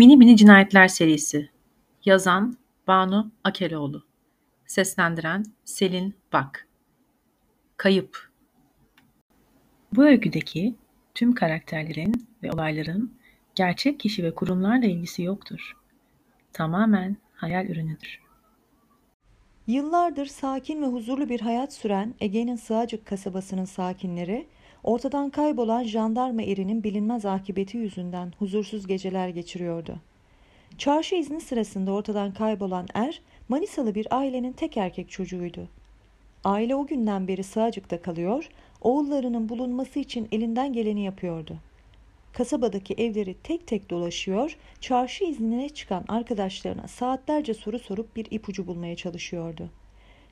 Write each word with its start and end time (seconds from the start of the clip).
Mini 0.00 0.16
Mini 0.16 0.36
Cinayetler 0.36 0.88
serisi 0.88 1.50
Yazan 2.04 2.56
Banu 2.86 3.30
Akeloğlu 3.44 4.04
Seslendiren 4.66 5.44
Selin 5.64 6.14
Bak 6.32 6.68
Kayıp 7.76 8.30
Bu 9.92 10.04
öyküdeki 10.04 10.74
tüm 11.14 11.34
karakterlerin 11.34 12.28
ve 12.42 12.52
olayların 12.52 13.14
gerçek 13.54 14.00
kişi 14.00 14.24
ve 14.24 14.34
kurumlarla 14.34 14.86
ilgisi 14.86 15.22
yoktur. 15.22 15.76
Tamamen 16.52 17.16
hayal 17.34 17.66
ürünüdür. 17.66 18.20
Yıllardır 19.66 20.26
sakin 20.26 20.82
ve 20.82 20.86
huzurlu 20.86 21.28
bir 21.28 21.40
hayat 21.40 21.72
süren 21.72 22.14
Ege'nin 22.20 22.56
Sığacık 22.56 23.06
kasabasının 23.06 23.64
sakinleri 23.64 24.46
ortadan 24.84 25.30
kaybolan 25.30 25.84
jandarma 25.84 26.42
erinin 26.42 26.84
bilinmez 26.84 27.26
akıbeti 27.26 27.76
yüzünden 27.76 28.32
huzursuz 28.38 28.86
geceler 28.86 29.28
geçiriyordu. 29.28 29.96
Çarşı 30.78 31.14
izni 31.14 31.40
sırasında 31.40 31.92
ortadan 31.92 32.32
kaybolan 32.32 32.86
er 32.94 33.20
Manisalı 33.48 33.94
bir 33.94 34.06
ailenin 34.10 34.52
tek 34.52 34.76
erkek 34.76 35.10
çocuğuydu. 35.10 35.68
Aile 36.44 36.74
o 36.76 36.86
günden 36.86 37.28
beri 37.28 37.42
Sığacık'ta 37.42 38.02
kalıyor, 38.02 38.48
oğullarının 38.80 39.48
bulunması 39.48 39.98
için 39.98 40.28
elinden 40.32 40.72
geleni 40.72 41.04
yapıyordu. 41.04 41.56
Kasabadaki 42.32 42.94
evleri 42.94 43.34
tek 43.42 43.66
tek 43.66 43.90
dolaşıyor, 43.90 44.56
çarşı 44.80 45.24
iznine 45.24 45.68
çıkan 45.68 46.04
arkadaşlarına 46.08 46.88
saatlerce 46.88 47.54
soru 47.54 47.78
sorup 47.78 48.16
bir 48.16 48.26
ipucu 48.30 48.66
bulmaya 48.66 48.96
çalışıyordu. 48.96 49.70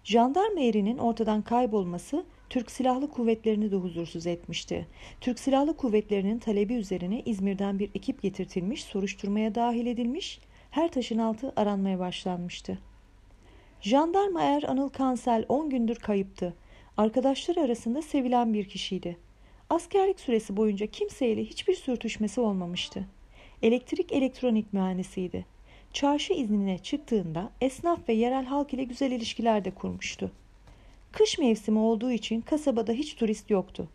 Jandarma 0.04 0.60
erinin 0.60 0.98
ortadan 0.98 1.42
kaybolması 1.42 2.24
Türk 2.50 2.70
Silahlı 2.70 3.10
Kuvvetleri'ni 3.10 3.70
de 3.70 3.76
huzursuz 3.76 4.26
etmişti. 4.26 4.86
Türk 5.20 5.38
Silahlı 5.38 5.76
Kuvvetleri'nin 5.76 6.38
talebi 6.38 6.74
üzerine 6.74 7.22
İzmir'den 7.26 7.78
bir 7.78 7.90
ekip 7.94 8.22
getirtilmiş, 8.22 8.84
soruşturmaya 8.84 9.54
dahil 9.54 9.86
edilmiş, 9.86 10.40
her 10.70 10.92
taşın 10.92 11.18
altı 11.18 11.52
aranmaya 11.56 11.98
başlanmıştı. 11.98 12.78
Jandarma 13.80 14.42
er 14.42 14.62
Anıl 14.62 14.88
Kansel 14.88 15.44
10 15.48 15.70
gündür 15.70 15.96
kayıptı. 15.96 16.54
Arkadaşları 16.96 17.60
arasında 17.60 18.02
sevilen 18.02 18.54
bir 18.54 18.64
kişiydi. 18.64 19.16
Askerlik 19.70 20.20
süresi 20.20 20.56
boyunca 20.56 20.86
kimseyle 20.86 21.44
hiçbir 21.44 21.74
sürtüşmesi 21.74 22.40
olmamıştı. 22.40 23.04
Elektrik 23.62 24.12
elektronik 24.12 24.72
mühendisiydi. 24.72 25.46
Çarşı 25.92 26.32
iznine 26.32 26.78
çıktığında 26.78 27.50
esnaf 27.60 28.08
ve 28.08 28.12
yerel 28.12 28.44
halk 28.44 28.74
ile 28.74 28.84
güzel 28.84 29.10
ilişkiler 29.10 29.64
de 29.64 29.70
kurmuştu. 29.70 30.32
Kış 31.12 31.38
mevsimi 31.38 31.78
olduğu 31.78 32.12
için 32.12 32.40
kasabada 32.40 32.92
hiç 32.92 33.14
turist 33.14 33.50
yoktu. 33.50 33.88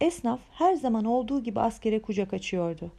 Esnaf 0.00 0.40
her 0.52 0.74
zaman 0.74 1.04
olduğu 1.04 1.42
gibi 1.42 1.60
askere 1.60 2.02
kucak 2.02 2.34
açıyordu. 2.34 2.92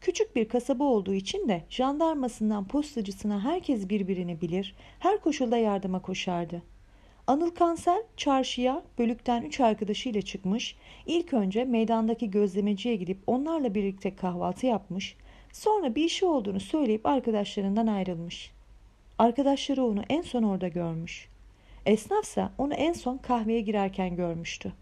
Küçük 0.00 0.36
bir 0.36 0.48
kasaba 0.48 0.84
olduğu 0.84 1.14
için 1.14 1.48
de 1.48 1.62
jandarmasından 1.70 2.68
postacısına 2.68 3.44
herkes 3.44 3.88
birbirini 3.88 4.40
bilir, 4.40 4.74
her 4.98 5.20
koşulda 5.20 5.56
yardıma 5.56 6.02
koşardı. 6.02 6.62
Anıl 7.26 7.50
Kansel 7.50 8.02
çarşıya 8.16 8.82
bölükten 8.98 9.42
üç 9.42 9.60
arkadaşıyla 9.60 10.22
çıkmış, 10.22 10.76
ilk 11.06 11.34
önce 11.34 11.64
meydandaki 11.64 12.30
gözlemeciye 12.30 12.96
gidip 12.96 13.18
onlarla 13.26 13.74
birlikte 13.74 14.16
kahvaltı 14.16 14.66
yapmış, 14.66 15.16
sonra 15.52 15.94
bir 15.94 16.04
işi 16.04 16.26
olduğunu 16.26 16.60
söyleyip 16.60 17.06
arkadaşlarından 17.06 17.86
ayrılmış. 17.86 18.50
Arkadaşları 19.18 19.84
onu 19.84 20.02
en 20.08 20.22
son 20.22 20.42
orada 20.42 20.68
görmüş. 20.68 21.33
Esnafsa 21.86 22.52
onu 22.58 22.74
en 22.74 22.92
son 22.92 23.16
kahveye 23.18 23.60
girerken 23.60 24.16
görmüştü. 24.16 24.72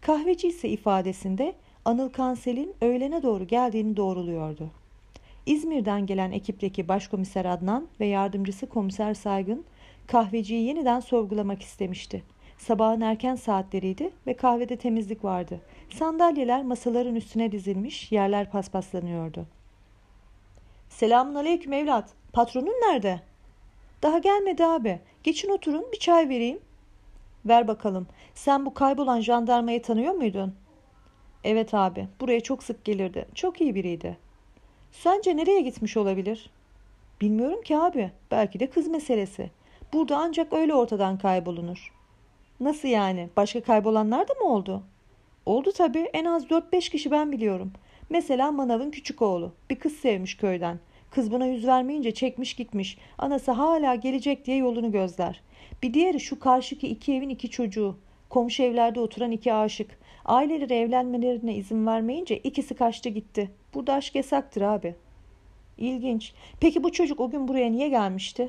Kahveci 0.00 0.48
ise 0.48 0.68
ifadesinde 0.68 1.54
Anıl 1.84 2.08
Kansel'in 2.08 2.74
öğlene 2.80 3.22
doğru 3.22 3.46
geldiğini 3.46 3.96
doğruluyordu. 3.96 4.70
İzmir'den 5.46 6.06
gelen 6.06 6.32
ekipteki 6.32 6.88
başkomiser 6.88 7.44
Adnan 7.44 7.88
ve 8.00 8.06
yardımcısı 8.06 8.68
komiser 8.68 9.14
Saygın 9.14 9.64
kahveciyi 10.06 10.66
yeniden 10.66 11.00
sorgulamak 11.00 11.62
istemişti. 11.62 12.22
Sabahın 12.58 13.00
erken 13.00 13.34
saatleriydi 13.34 14.10
ve 14.26 14.34
kahvede 14.34 14.76
temizlik 14.76 15.24
vardı. 15.24 15.60
Sandalyeler 15.90 16.64
masaların 16.64 17.14
üstüne 17.14 17.52
dizilmiş, 17.52 18.12
yerler 18.12 18.50
paspaslanıyordu. 18.50 19.46
Selamun 20.88 21.34
aleyküm 21.34 21.72
evlat. 21.72 22.10
Patronun 22.32 22.66
nerede? 22.66 23.20
Daha 24.02 24.18
gelmedi 24.18 24.64
abi. 24.64 25.00
Geçin 25.22 25.50
oturun 25.50 25.84
bir 25.92 25.98
çay 25.98 26.28
vereyim. 26.28 26.60
Ver 27.46 27.68
bakalım. 27.68 28.06
Sen 28.34 28.66
bu 28.66 28.74
kaybolan 28.74 29.20
jandarmayı 29.20 29.82
tanıyor 29.82 30.14
muydun? 30.14 30.54
Evet 31.44 31.74
abi. 31.74 32.08
Buraya 32.20 32.40
çok 32.40 32.62
sık 32.62 32.84
gelirdi. 32.84 33.26
Çok 33.34 33.60
iyi 33.60 33.74
biriydi. 33.74 34.18
Sence 34.92 35.36
nereye 35.36 35.60
gitmiş 35.60 35.96
olabilir? 35.96 36.50
Bilmiyorum 37.20 37.62
ki 37.62 37.78
abi. 37.78 38.10
Belki 38.30 38.60
de 38.60 38.70
kız 38.70 38.88
meselesi. 38.88 39.50
Burada 39.92 40.16
ancak 40.16 40.52
öyle 40.52 40.74
ortadan 40.74 41.18
kaybolunur. 41.18 41.92
Nasıl 42.60 42.88
yani? 42.88 43.28
Başka 43.36 43.62
kaybolanlar 43.62 44.28
da 44.28 44.34
mı 44.34 44.44
oldu? 44.54 44.82
Oldu 45.46 45.72
tabii. 45.72 46.10
En 46.12 46.24
az 46.24 46.44
4-5 46.44 46.90
kişi 46.90 47.10
ben 47.10 47.32
biliyorum. 47.32 47.72
Mesela 48.10 48.52
Manav'ın 48.52 48.90
küçük 48.90 49.22
oğlu. 49.22 49.52
Bir 49.70 49.78
kız 49.78 49.92
sevmiş 49.92 50.36
köyden. 50.36 50.78
Kız 51.16 51.30
buna 51.30 51.46
yüz 51.46 51.66
vermeyince 51.66 52.14
çekmiş 52.14 52.54
gitmiş. 52.54 52.98
Anası 53.18 53.52
hala 53.52 53.94
gelecek 53.94 54.44
diye 54.44 54.56
yolunu 54.56 54.92
gözler. 54.92 55.42
Bir 55.82 55.94
diğeri 55.94 56.20
şu 56.20 56.38
karşıki 56.38 56.88
iki 56.88 57.14
evin 57.14 57.28
iki 57.28 57.50
çocuğu. 57.50 57.98
Komşu 58.30 58.62
evlerde 58.62 59.00
oturan 59.00 59.30
iki 59.30 59.52
aşık. 59.52 59.98
Aileleri 60.24 60.74
evlenmelerine 60.74 61.54
izin 61.54 61.86
vermeyince 61.86 62.38
ikisi 62.38 62.74
kaçtı 62.74 63.08
gitti. 63.08 63.50
Burada 63.74 63.94
aşk 63.94 64.14
yasaktır 64.14 64.62
abi. 64.62 64.94
İlginç. 65.78 66.32
Peki 66.60 66.84
bu 66.84 66.92
çocuk 66.92 67.20
o 67.20 67.30
gün 67.30 67.48
buraya 67.48 67.70
niye 67.70 67.88
gelmişti? 67.88 68.48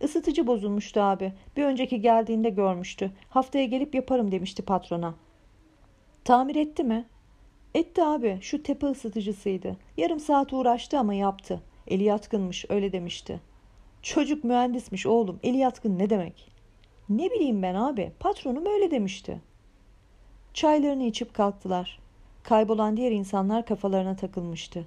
Isıtıcı 0.00 0.46
bozulmuştu 0.46 1.00
abi. 1.00 1.32
Bir 1.56 1.64
önceki 1.64 2.00
geldiğinde 2.00 2.50
görmüştü. 2.50 3.10
Haftaya 3.30 3.64
gelip 3.64 3.94
yaparım 3.94 4.32
demişti 4.32 4.62
patrona. 4.62 5.14
Tamir 6.24 6.56
etti 6.56 6.84
mi? 6.84 7.04
Etti 7.76 8.02
abi. 8.02 8.38
Şu 8.40 8.62
tepe 8.62 8.86
ısıtıcısıydı. 8.86 9.76
Yarım 9.96 10.20
saat 10.20 10.52
uğraştı 10.52 10.98
ama 10.98 11.14
yaptı. 11.14 11.62
Eli 11.86 12.04
yatkınmış 12.04 12.64
öyle 12.68 12.92
demişti. 12.92 13.40
Çocuk 14.02 14.44
mühendismiş 14.44 15.06
oğlum. 15.06 15.40
Eli 15.42 15.56
yatkın 15.56 15.98
ne 15.98 16.10
demek? 16.10 16.52
Ne 17.08 17.30
bileyim 17.30 17.62
ben 17.62 17.74
abi. 17.74 18.12
Patronum 18.20 18.66
öyle 18.66 18.90
demişti. 18.90 19.40
Çaylarını 20.54 21.04
içip 21.04 21.34
kalktılar. 21.34 21.98
Kaybolan 22.42 22.96
diğer 22.96 23.12
insanlar 23.12 23.66
kafalarına 23.66 24.16
takılmıştı. 24.16 24.84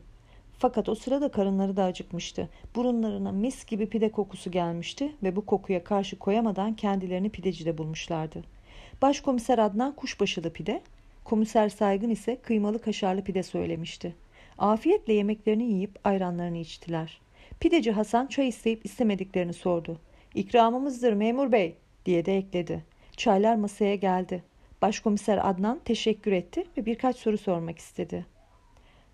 Fakat 0.57 0.89
o 0.89 0.95
sırada 0.95 1.31
karınları 1.31 1.77
da 1.77 1.83
acıkmıştı. 1.83 2.49
Burunlarına 2.75 3.31
mis 3.31 3.65
gibi 3.65 3.89
pide 3.89 4.11
kokusu 4.11 4.51
gelmişti 4.51 5.15
ve 5.23 5.35
bu 5.35 5.45
kokuya 5.45 5.83
karşı 5.83 6.19
koyamadan 6.19 6.75
kendilerini 6.75 7.29
pidecide 7.29 7.77
bulmuşlardı. 7.77 8.43
Başkomiser 9.01 9.57
Adnan 9.57 9.95
kuşbaşılı 9.95 10.53
pide, 10.53 10.81
komiser 11.29 11.69
Saygın 11.69 12.09
ise 12.09 12.35
kıymalı 12.35 12.81
kaşarlı 12.81 13.23
pide 13.23 13.43
söylemişti. 13.43 14.15
Afiyetle 14.57 15.13
yemeklerini 15.13 15.63
yiyip 15.63 15.99
ayranlarını 16.03 16.57
içtiler. 16.57 17.21
Pideci 17.59 17.91
Hasan 17.91 18.27
çay 18.27 18.47
isteyip 18.47 18.85
istemediklerini 18.85 19.53
sordu. 19.53 19.99
İkramımızdır 20.35 21.13
memur 21.13 21.51
bey 21.51 21.75
diye 22.05 22.25
de 22.25 22.37
ekledi. 22.37 22.83
Çaylar 23.17 23.55
masaya 23.55 23.95
geldi. 23.95 24.43
Başkomiser 24.81 25.49
Adnan 25.49 25.79
teşekkür 25.85 26.31
etti 26.31 26.63
ve 26.77 26.85
birkaç 26.85 27.15
soru 27.15 27.37
sormak 27.37 27.77
istedi. 27.77 28.25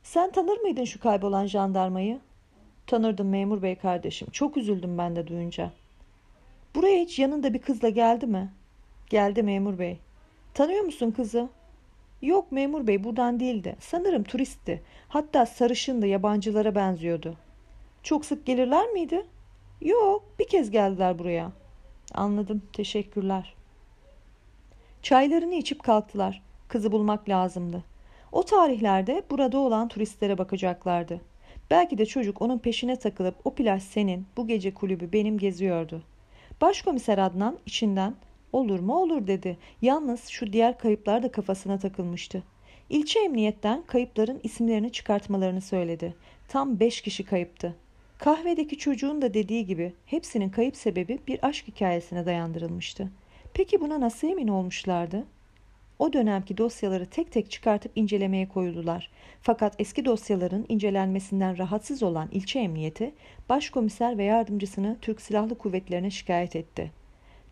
Sen 0.03 0.31
tanır 0.31 0.57
mıydın 0.57 0.85
şu 0.85 0.99
kaybolan 0.99 1.45
jandarmayı? 1.45 2.19
Tanırdım 2.87 3.29
memur 3.29 3.61
bey 3.61 3.75
kardeşim. 3.75 4.27
Çok 4.31 4.57
üzüldüm 4.57 4.97
ben 4.97 5.15
de 5.15 5.27
duyunca. 5.27 5.71
Buraya 6.75 7.01
hiç 7.01 7.19
yanında 7.19 7.53
bir 7.53 7.59
kızla 7.59 7.89
geldi 7.89 8.27
mi? 8.27 8.49
Geldi 9.09 9.43
memur 9.43 9.79
bey. 9.79 9.97
Tanıyor 10.53 10.83
musun 10.83 11.11
kızı? 11.11 11.49
Yok 12.25 12.51
memur 12.51 12.87
bey 12.87 13.03
buradan 13.03 13.39
değildi. 13.39 13.75
Sanırım 13.79 14.23
turistti. 14.23 14.83
Hatta 15.07 15.45
sarışındı 15.45 16.07
yabancılara 16.07 16.75
benziyordu. 16.75 17.37
Çok 18.03 18.25
sık 18.25 18.45
gelirler 18.45 18.87
miydi? 18.87 19.25
Yok 19.81 20.23
bir 20.39 20.47
kez 20.47 20.71
geldiler 20.71 21.19
buraya. 21.19 21.51
Anladım 22.13 22.61
teşekkürler. 22.73 23.55
Çaylarını 25.01 25.55
içip 25.55 25.83
kalktılar. 25.83 26.41
Kızı 26.67 26.91
bulmak 26.91 27.29
lazımdı. 27.29 27.83
O 28.31 28.43
tarihlerde 28.43 29.23
burada 29.29 29.57
olan 29.57 29.87
turistlere 29.87 30.37
bakacaklardı. 30.37 31.21
Belki 31.71 31.97
de 31.97 32.05
çocuk 32.05 32.41
onun 32.41 32.57
peşine 32.57 32.95
takılıp 32.95 33.35
o 33.43 33.55
plaj 33.55 33.83
senin, 33.83 34.25
bu 34.37 34.47
gece 34.47 34.73
kulübü 34.73 35.13
benim 35.13 35.37
geziyordu. 35.37 36.03
Başkomiser 36.61 37.17
Adnan 37.17 37.57
içinden 37.65 38.15
olur 38.55 38.79
mu 38.79 38.95
olur 38.95 39.27
dedi. 39.27 39.57
Yalnız 39.81 40.27
şu 40.27 40.53
diğer 40.53 40.77
kayıplar 40.77 41.23
da 41.23 41.31
kafasına 41.31 41.79
takılmıştı. 41.79 42.43
İlçe 42.89 43.19
emniyetten 43.19 43.83
kayıpların 43.87 44.39
isimlerini 44.43 44.91
çıkartmalarını 44.91 45.61
söyledi. 45.61 46.15
Tam 46.47 46.79
beş 46.79 47.01
kişi 47.01 47.23
kayıptı. 47.23 47.75
Kahvedeki 48.17 48.77
çocuğun 48.77 49.21
da 49.21 49.33
dediği 49.33 49.65
gibi 49.65 49.93
hepsinin 50.05 50.49
kayıp 50.49 50.75
sebebi 50.75 51.19
bir 51.27 51.39
aşk 51.41 51.67
hikayesine 51.67 52.25
dayandırılmıştı. 52.25 53.11
Peki 53.53 53.81
buna 53.81 54.01
nasıl 54.01 54.27
emin 54.27 54.47
olmuşlardı? 54.47 55.25
o 55.99 56.13
dönemki 56.13 56.57
dosyaları 56.57 57.05
tek 57.05 57.31
tek 57.31 57.51
çıkartıp 57.51 57.91
incelemeye 57.95 58.47
koyuldular. 58.47 59.09
Fakat 59.41 59.75
eski 59.79 60.05
dosyaların 60.05 60.65
incelenmesinden 60.69 61.57
rahatsız 61.57 62.03
olan 62.03 62.29
ilçe 62.31 62.59
emniyeti 62.59 63.13
başkomiser 63.49 64.17
ve 64.17 64.23
yardımcısını 64.23 64.97
Türk 65.01 65.21
Silahlı 65.21 65.57
Kuvvetleri'ne 65.57 66.11
şikayet 66.11 66.55
etti. 66.55 66.91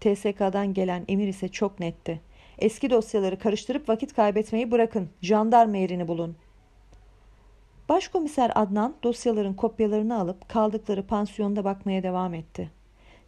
TSK'dan 0.03 0.73
gelen 0.73 1.05
emir 1.07 1.27
ise 1.27 1.47
çok 1.47 1.79
netti. 1.79 2.21
Eski 2.59 2.89
dosyaları 2.89 3.39
karıştırıp 3.39 3.89
vakit 3.89 4.13
kaybetmeyi 4.13 4.71
bırakın, 4.71 5.09
jandarma 5.21 5.77
yerini 5.77 6.07
bulun. 6.07 6.35
Başkomiser 7.89 8.51
Adnan 8.55 8.95
dosyaların 9.03 9.53
kopyalarını 9.53 10.19
alıp 10.19 10.49
kaldıkları 10.49 11.07
pansiyonda 11.07 11.63
bakmaya 11.63 12.03
devam 12.03 12.33
etti. 12.33 12.71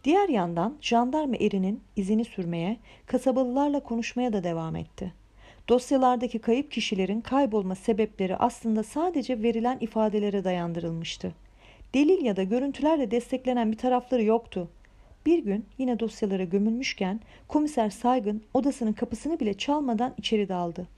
Diğer 0.04 0.28
yandan 0.28 0.76
jandarma 0.80 1.36
erinin 1.36 1.80
izini 1.96 2.24
sürmeye, 2.24 2.76
kasabalılarla 3.06 3.80
konuşmaya 3.80 4.32
da 4.32 4.44
devam 4.44 4.76
etti. 4.76 5.12
Dosyalardaki 5.68 6.38
kayıp 6.38 6.70
kişilerin 6.70 7.20
kaybolma 7.20 7.74
sebepleri 7.74 8.36
aslında 8.36 8.82
sadece 8.82 9.42
verilen 9.42 9.78
ifadelere 9.80 10.44
dayandırılmıştı. 10.44 11.32
Delil 11.94 12.24
ya 12.24 12.36
da 12.36 12.42
görüntülerle 12.42 13.10
desteklenen 13.10 13.72
bir 13.72 13.78
tarafları 13.78 14.22
yoktu. 14.22 14.68
Bir 15.26 15.38
gün 15.38 15.66
yine 15.78 16.00
dosyalara 16.00 16.44
gömülmüşken 16.44 17.20
komiser 17.48 17.90
Saygın 17.90 18.42
odasının 18.54 18.92
kapısını 18.92 19.40
bile 19.40 19.54
çalmadan 19.54 20.14
içeri 20.18 20.48
daldı. 20.48 20.88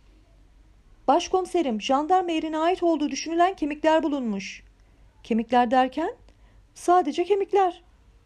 Başkomiserim, 1.08 1.82
jandarma 1.82 2.30
yerine 2.30 2.58
ait 2.58 2.82
olduğu 2.82 3.10
düşünülen 3.10 3.54
kemikler 3.54 4.02
bulunmuş. 4.02 4.62
Kemikler 5.22 5.70
derken? 5.70 6.14
Sadece 6.74 7.24
kemikler. 7.24 7.82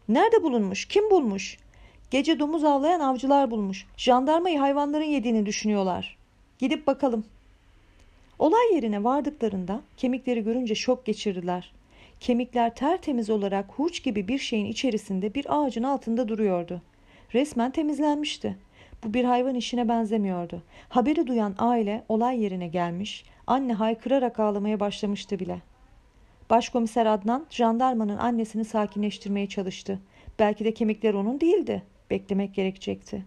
Nerede 0.09 0.43
bulunmuş? 0.43 0.85
Kim 0.85 1.11
bulmuş? 1.11 1.57
Gece 2.11 2.39
domuz 2.39 2.63
avlayan 2.63 2.99
avcılar 2.99 3.51
bulmuş. 3.51 3.85
Jandarmayı 3.97 4.59
hayvanların 4.59 5.03
yediğini 5.03 5.45
düşünüyorlar. 5.45 6.17
Gidip 6.59 6.87
bakalım. 6.87 7.25
Olay 8.39 8.73
yerine 8.73 9.03
vardıklarında 9.03 9.81
kemikleri 9.97 10.43
görünce 10.43 10.75
şok 10.75 11.05
geçirdiler. 11.05 11.73
Kemikler 12.19 12.75
tertemiz 12.75 13.29
olarak 13.29 13.65
hurç 13.71 14.03
gibi 14.03 14.27
bir 14.27 14.37
şeyin 14.37 14.65
içerisinde 14.65 15.33
bir 15.33 15.45
ağacın 15.49 15.83
altında 15.83 16.27
duruyordu. 16.27 16.81
Resmen 17.33 17.71
temizlenmişti. 17.71 18.57
Bu 19.03 19.13
bir 19.13 19.23
hayvan 19.23 19.55
işine 19.55 19.89
benzemiyordu. 19.89 20.63
Haberi 20.89 21.27
duyan 21.27 21.55
aile 21.57 22.03
olay 22.09 22.43
yerine 22.43 22.67
gelmiş, 22.67 23.25
anne 23.47 23.73
haykırarak 23.73 24.39
ağlamaya 24.39 24.79
başlamıştı 24.79 25.39
bile. 25.39 25.61
Başkomiser 26.49 27.05
Adnan 27.05 27.45
jandarmanın 27.49 28.17
annesini 28.17 28.65
sakinleştirmeye 28.65 29.47
çalıştı. 29.47 29.99
Belki 30.39 30.65
de 30.65 30.73
kemikler 30.73 31.13
onun 31.13 31.41
değildi. 31.41 31.83
Beklemek 32.09 32.55
gerekecekti. 32.55 33.25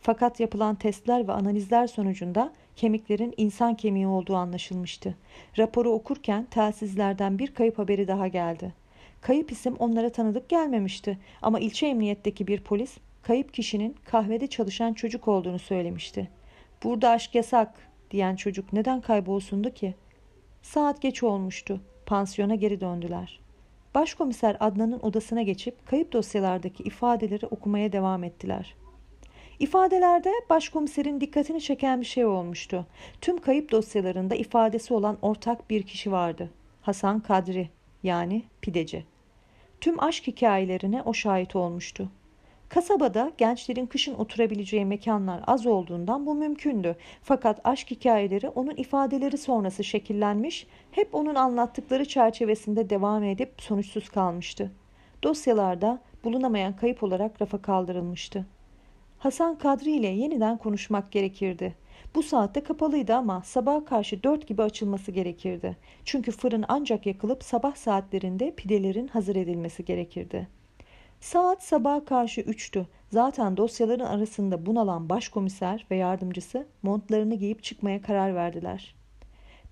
Fakat 0.00 0.40
yapılan 0.40 0.74
testler 0.74 1.28
ve 1.28 1.32
analizler 1.32 1.86
sonucunda 1.86 2.52
kemiklerin 2.76 3.34
insan 3.36 3.74
kemiği 3.74 4.06
olduğu 4.06 4.36
anlaşılmıştı. 4.36 5.14
Raporu 5.58 5.90
okurken 5.90 6.46
telsizlerden 6.50 7.38
bir 7.38 7.54
kayıp 7.54 7.78
haberi 7.78 8.08
daha 8.08 8.28
geldi. 8.28 8.74
Kayıp 9.20 9.52
isim 9.52 9.76
onlara 9.78 10.10
tanıdık 10.10 10.48
gelmemişti 10.48 11.18
ama 11.42 11.60
ilçe 11.60 11.86
emniyetteki 11.86 12.46
bir 12.46 12.60
polis 12.60 12.98
kayıp 13.22 13.54
kişinin 13.54 13.96
kahvede 14.04 14.46
çalışan 14.46 14.92
çocuk 14.92 15.28
olduğunu 15.28 15.58
söylemişti. 15.58 16.30
Burada 16.84 17.10
aşk 17.10 17.34
yasak 17.34 17.74
diyen 18.10 18.36
çocuk 18.36 18.72
neden 18.72 19.00
kaybolsundu 19.00 19.70
ki? 19.70 19.94
Saat 20.62 21.02
geç 21.02 21.22
olmuştu. 21.22 21.80
Pansiyona 22.06 22.54
geri 22.54 22.80
döndüler. 22.80 23.40
Başkomiser 23.94 24.56
Adnan'ın 24.60 25.00
odasına 25.00 25.42
geçip 25.42 25.86
kayıp 25.86 26.12
dosyalardaki 26.12 26.82
ifadeleri 26.82 27.46
okumaya 27.46 27.92
devam 27.92 28.24
ettiler. 28.24 28.74
İfadelerde 29.60 30.32
başkomiserin 30.50 31.20
dikkatini 31.20 31.60
çeken 31.60 32.00
bir 32.00 32.06
şey 32.06 32.24
olmuştu. 32.24 32.86
Tüm 33.20 33.38
kayıp 33.38 33.70
dosyalarında 33.70 34.34
ifadesi 34.34 34.94
olan 34.94 35.18
ortak 35.22 35.70
bir 35.70 35.82
kişi 35.82 36.12
vardı. 36.12 36.50
Hasan 36.82 37.20
Kadri 37.20 37.68
yani 38.02 38.42
pideci. 38.62 39.04
Tüm 39.80 40.02
aşk 40.02 40.26
hikayelerine 40.26 41.02
o 41.02 41.14
şahit 41.14 41.56
olmuştu. 41.56 42.08
Kasabada 42.68 43.32
gençlerin 43.38 43.86
kışın 43.86 44.14
oturabileceği 44.14 44.84
mekanlar 44.84 45.40
az 45.46 45.66
olduğundan 45.66 46.26
bu 46.26 46.34
mümkündü. 46.34 46.96
Fakat 47.22 47.60
aşk 47.64 47.90
hikayeleri 47.90 48.48
onun 48.48 48.76
ifadeleri 48.76 49.38
sonrası 49.38 49.84
şekillenmiş, 49.84 50.66
hep 50.90 51.14
onun 51.14 51.34
anlattıkları 51.34 52.04
çerçevesinde 52.04 52.90
devam 52.90 53.24
edip 53.24 53.52
sonuçsuz 53.58 54.08
kalmıştı. 54.08 54.72
Dosyalarda 55.22 55.98
bulunamayan 56.24 56.76
kayıp 56.76 57.02
olarak 57.02 57.42
rafa 57.42 57.62
kaldırılmıştı. 57.62 58.46
Hasan 59.20 59.58
Kadri 59.58 59.90
ile 59.90 60.08
yeniden 60.08 60.58
konuşmak 60.58 61.12
gerekirdi. 61.12 61.74
Bu 62.14 62.22
saatte 62.22 62.62
kapalıydı 62.62 63.14
ama 63.14 63.42
sabaha 63.44 63.84
karşı 63.84 64.22
dört 64.22 64.48
gibi 64.48 64.62
açılması 64.62 65.12
gerekirdi. 65.12 65.76
Çünkü 66.04 66.32
fırın 66.32 66.64
ancak 66.68 67.06
yakılıp 67.06 67.44
sabah 67.44 67.74
saatlerinde 67.74 68.54
pidelerin 68.54 69.08
hazır 69.08 69.36
edilmesi 69.36 69.84
gerekirdi.'' 69.84 70.60
Saat 71.20 71.62
sabaha 71.62 72.04
karşı 72.04 72.40
üçtü. 72.40 72.86
Zaten 73.10 73.56
dosyaların 73.56 74.04
arasında 74.04 74.66
bunalan 74.66 75.08
başkomiser 75.08 75.86
ve 75.90 75.96
yardımcısı 75.96 76.66
montlarını 76.82 77.34
giyip 77.34 77.62
çıkmaya 77.62 78.02
karar 78.02 78.34
verdiler. 78.34 78.94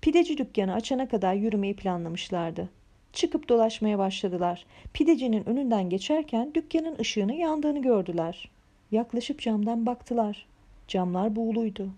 Pideci 0.01 0.37
dükkanı 0.37 0.73
açana 0.73 1.07
kadar 1.07 1.33
yürümeyi 1.33 1.75
planlamışlardı. 1.75 2.69
Çıkıp 3.13 3.49
dolaşmaya 3.49 3.97
başladılar. 3.97 4.65
Pidecinin 4.93 5.49
önünden 5.49 5.89
geçerken 5.89 6.53
dükkanın 6.53 6.99
ışığını 6.99 7.33
yandığını 7.33 7.81
gördüler. 7.81 8.49
Yaklaşıp 8.91 9.39
camdan 9.39 9.85
baktılar. 9.85 10.45
Camlar 10.87 11.35
buğuluydu. 11.35 11.89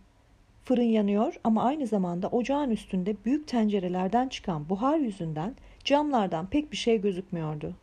Fırın 0.66 0.82
yanıyor 0.82 1.40
ama 1.44 1.64
aynı 1.64 1.88
zamanda 1.88 2.28
ocağın 2.28 2.70
üstünde 2.70 3.16
büyük 3.26 3.48
tencerelerden 3.48 4.28
çıkan 4.28 4.70
buhar 4.70 4.98
yüzünden 4.98 5.56
camlardan 5.84 6.48
pek 6.48 6.72
bir 6.72 6.78
şey 6.78 7.02
gözükmüyordu. 7.02 7.76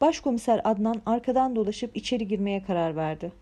Başkomiser 0.00 0.60
Adnan 0.64 1.02
arkadan 1.06 1.56
dolaşıp 1.56 1.96
içeri 1.96 2.28
girmeye 2.28 2.62
karar 2.62 2.96
verdi. 2.96 3.32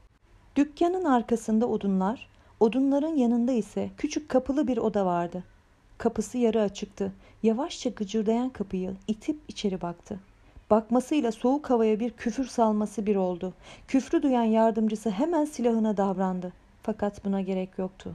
Dükkanın 0.57 1.05
arkasında 1.05 1.67
odunlar, 1.67 2.29
odunların 2.61 3.17
yanında 3.17 3.53
ise 3.53 3.91
küçük 3.97 4.29
kapılı 4.29 4.69
bir 4.69 4.77
oda 4.77 5.07
vardı. 5.07 5.45
Kapısı 5.99 6.39
yarı 6.39 6.63
açıktı. 6.63 7.13
Yavaşça 7.43 7.91
gıcırdayan 7.91 8.51
kapıyı 8.51 8.95
itip 9.09 9.41
içeri 9.49 9.83
baktı. 9.83 10.21
Bakmasıyla 10.73 11.33
soğuk 11.33 11.71
havaya 11.71 12.01
bir 12.01 12.11
küfür 12.11 12.45
salması 12.45 13.07
bir 13.07 13.17
oldu. 13.17 13.55
Küfrü 13.89 14.23
duyan 14.23 14.43
yardımcısı 14.43 15.11
hemen 15.11 15.45
silahına 15.45 15.97
davrandı. 15.97 16.53
Fakat 16.83 17.25
buna 17.25 17.41
gerek 17.41 17.79
yoktu. 17.79 18.15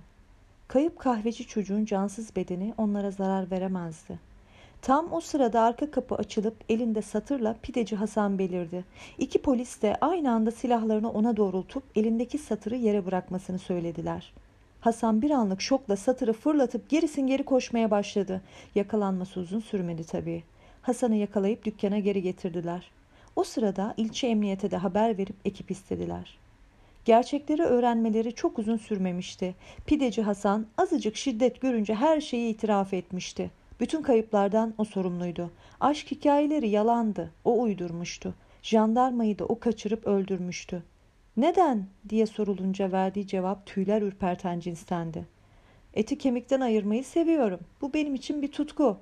Kayıp 0.67 0.99
kahveci 0.99 1.47
çocuğun 1.47 1.85
cansız 1.85 2.35
bedeni 2.35 2.73
onlara 2.77 3.11
zarar 3.11 3.51
veremezdi. 3.51 4.19
Tam 4.81 5.13
o 5.13 5.21
sırada 5.21 5.61
arka 5.61 5.91
kapı 5.91 6.15
açılıp 6.15 6.55
elinde 6.69 7.01
satırla 7.01 7.55
pideci 7.61 7.95
Hasan 7.95 8.39
belirdi. 8.39 8.85
İki 9.17 9.41
polis 9.41 9.81
de 9.81 9.95
aynı 10.01 10.31
anda 10.31 10.51
silahlarını 10.51 11.11
ona 11.11 11.37
doğrultup 11.37 11.83
elindeki 11.95 12.37
satırı 12.37 12.75
yere 12.75 13.05
bırakmasını 13.05 13.59
söylediler. 13.59 14.33
Hasan 14.81 15.21
bir 15.21 15.31
anlık 15.31 15.61
şokla 15.61 15.95
satırı 15.95 16.33
fırlatıp 16.33 16.89
gerisin 16.89 17.27
geri 17.27 17.43
koşmaya 17.45 17.91
başladı. 17.91 18.41
Yakalanması 18.75 19.39
uzun 19.39 19.59
sürmedi 19.59 20.03
tabii. 20.03 20.43
Hasan'ı 20.87 21.15
yakalayıp 21.15 21.65
dükkana 21.65 21.99
geri 21.99 22.21
getirdiler. 22.21 22.91
O 23.35 23.43
sırada 23.43 23.93
ilçe 23.97 24.27
emniyete 24.27 24.71
de 24.71 24.77
haber 24.77 25.17
verip 25.17 25.35
ekip 25.45 25.71
istediler. 25.71 26.37
Gerçekleri 27.05 27.61
öğrenmeleri 27.61 28.33
çok 28.33 28.59
uzun 28.59 28.77
sürmemişti. 28.77 29.55
Pideci 29.85 30.21
Hasan 30.21 30.65
azıcık 30.77 31.15
şiddet 31.15 31.61
görünce 31.61 31.95
her 31.95 32.21
şeyi 32.21 32.53
itiraf 32.53 32.93
etmişti. 32.93 33.51
Bütün 33.79 34.01
kayıplardan 34.01 34.73
o 34.77 34.83
sorumluydu. 34.83 35.51
Aşk 35.79 36.11
hikayeleri 36.11 36.69
yalandı. 36.69 37.31
O 37.45 37.61
uydurmuştu. 37.61 38.33
Jandarmayı 38.61 39.39
da 39.39 39.45
o 39.45 39.59
kaçırıp 39.59 40.07
öldürmüştü. 40.07 40.83
Neden 41.37 41.85
diye 42.09 42.25
sorulunca 42.25 42.91
verdiği 42.91 43.27
cevap 43.27 43.65
tüyler 43.65 44.01
ürperten 44.01 44.59
cinstendi. 44.59 45.25
Eti 45.93 46.17
kemikten 46.17 46.61
ayırmayı 46.61 47.03
seviyorum. 47.03 47.59
Bu 47.81 47.93
benim 47.93 48.15
için 48.15 48.41
bir 48.41 48.51
tutku. 48.51 48.97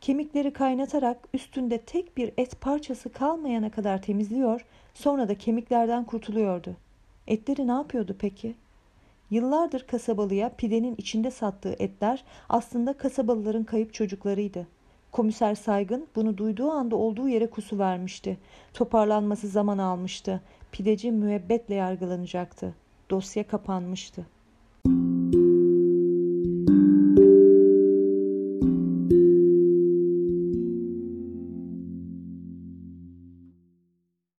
Kemikleri 0.00 0.52
kaynatarak 0.52 1.28
üstünde 1.34 1.78
tek 1.78 2.16
bir 2.16 2.32
et 2.36 2.60
parçası 2.60 3.12
kalmayana 3.12 3.70
kadar 3.70 4.02
temizliyor, 4.02 4.66
sonra 4.94 5.28
da 5.28 5.38
kemiklerden 5.38 6.04
kurtuluyordu. 6.04 6.76
Etleri 7.26 7.66
ne 7.66 7.72
yapıyordu 7.72 8.16
peki?'' 8.18 8.54
Yıllardır 9.30 9.86
kasabalıya 9.86 10.48
pidenin 10.48 10.94
içinde 10.98 11.30
sattığı 11.30 11.76
etler 11.78 12.24
aslında 12.48 12.92
kasabalıların 12.92 13.64
kayıp 13.64 13.94
çocuklarıydı. 13.94 14.66
Komiser 15.12 15.54
Saygın 15.54 16.06
bunu 16.16 16.38
duyduğu 16.38 16.70
anda 16.70 16.96
olduğu 16.96 17.28
yere 17.28 17.50
kusu 17.50 17.78
vermişti. 17.78 18.38
Toparlanması 18.74 19.48
zaman 19.48 19.78
almıştı. 19.78 20.40
Pideci 20.72 21.12
müebbetle 21.12 21.74
yargılanacaktı. 21.74 22.74
Dosya 23.10 23.46
kapanmıştı. 23.46 24.26